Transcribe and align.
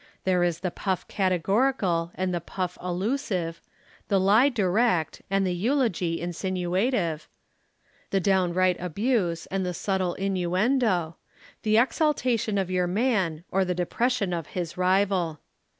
There 0.23 0.41
is 0.43 0.61
the 0.61 0.71
puff 0.71 1.07
categorical 1.07 2.09
and 2.15 2.33
the 2.33 2.41
puff 2.41 2.75
allusive, 2.81 3.61
the 4.07 4.19
lie 4.19 4.49
direct 4.49 5.21
and 5.29 5.45
the 5.45 5.53
eulogy 5.53 6.19
insinuative, 6.19 7.27
the 8.09 8.19
downright 8.19 8.77
abuse 8.79 9.45
and 9.51 9.63
the 9.63 9.75
subtle 9.75 10.15
innuendo, 10.15 11.17
the 11.61 11.77
exaltation 11.77 12.57
of 12.57 12.71
your 12.71 12.87
man 12.87 13.43
or 13.51 13.63
the 13.63 13.75
depression 13.75 14.33
of 14.33 14.47
his 14.57 14.75
rival. 14.75 15.37